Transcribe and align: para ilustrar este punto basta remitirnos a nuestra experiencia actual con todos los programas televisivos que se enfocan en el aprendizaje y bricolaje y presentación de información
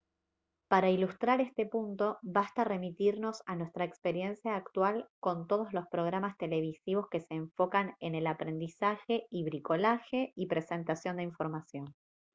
para 0.67 0.89
ilustrar 0.89 1.41
este 1.41 1.67
punto 1.67 2.17
basta 2.23 2.63
remitirnos 2.63 3.43
a 3.45 3.55
nuestra 3.55 3.85
experiencia 3.85 4.55
actual 4.55 5.07
con 5.19 5.45
todos 5.45 5.73
los 5.73 5.85
programas 5.89 6.35
televisivos 6.39 7.07
que 7.11 7.21
se 7.21 7.35
enfocan 7.35 7.93
en 7.99 8.15
el 8.15 8.25
aprendizaje 8.25 9.27
y 9.29 9.43
bricolaje 9.43 10.31
y 10.35 10.47
presentación 10.47 11.17
de 11.17 11.23
información 11.25 11.93